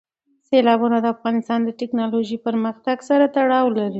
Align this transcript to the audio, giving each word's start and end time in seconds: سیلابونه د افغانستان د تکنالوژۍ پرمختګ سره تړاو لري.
سیلابونه 0.47 0.97
د 1.01 1.05
افغانستان 1.15 1.59
د 1.63 1.69
تکنالوژۍ 1.81 2.37
پرمختګ 2.47 2.97
سره 3.09 3.23
تړاو 3.35 3.67
لري. 3.77 3.89